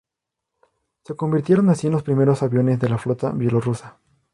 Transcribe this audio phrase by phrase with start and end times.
[1.03, 3.97] Se convirtieron así en los primeros aviones de la flota bielorrusa.